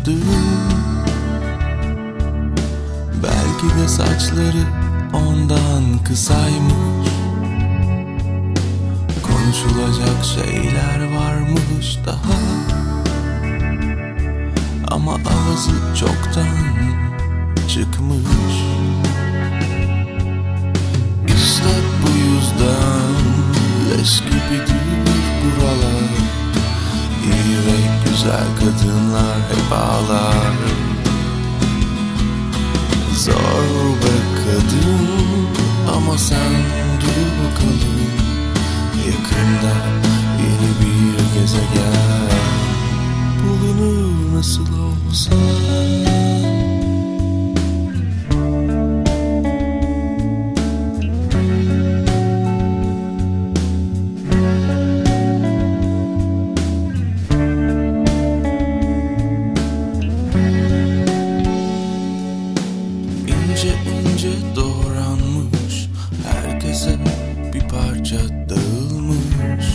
[0.00, 0.20] başladı
[3.22, 4.64] Belki de saçları
[5.12, 7.08] ondan kısaymış.
[9.22, 12.40] Konuşulacak şeyler varmış daha.
[14.88, 16.46] Ama ağzı çoktan
[17.68, 19.09] çıkmış.
[28.20, 30.52] Güzel kadınlar hep ağlar.
[33.16, 35.08] Zor be kadın
[35.96, 36.52] ama sen
[37.00, 38.00] dur bakalım.
[39.06, 39.74] Yakında
[40.38, 42.30] yeni bir gezegen.
[43.42, 45.34] Bulunur nasıl olsa
[63.60, 65.88] İnce ince doğranmış
[66.26, 66.98] Herkese
[67.54, 68.16] bir parça
[68.48, 69.66] dağılmış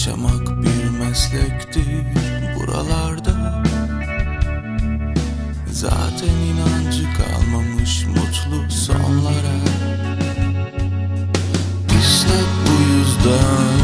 [0.00, 1.86] Yaşamak bir meslektir
[2.56, 3.62] buralarda.
[5.72, 9.56] Zaten inancı kalmamış mutlu sonlara.
[12.00, 12.34] İşte
[12.66, 13.80] bu yüzden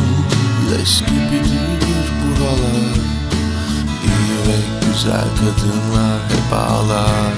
[0.70, 2.96] leş gibidir buralar.
[4.04, 7.34] İyi ve güzel kadınlar hep ağlar.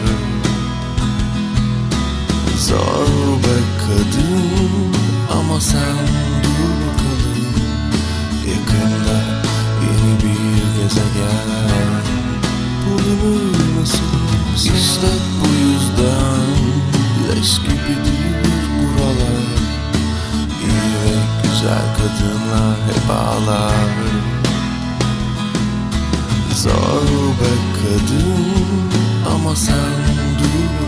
[2.58, 4.94] Zor be kadın
[5.40, 6.07] ama sen
[21.58, 23.72] güzel kadınlar hep ağlar.
[26.54, 27.02] Zor
[27.40, 28.90] be kadın
[29.34, 29.92] ama sen
[30.38, 30.87] dur